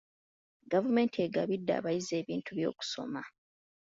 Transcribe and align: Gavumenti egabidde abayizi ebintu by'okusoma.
Gavumenti 0.71 1.17
egabidde 1.25 1.71
abayizi 1.79 2.13
ebintu 2.21 2.51
by'okusoma. 2.57 3.21